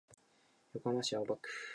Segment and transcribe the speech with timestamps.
[0.73, 1.49] 横浜市青葉区